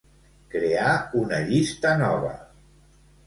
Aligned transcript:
Crear 0.53 0.93
una 1.19 1.41
llista 1.51 1.93
nova. 2.01 2.33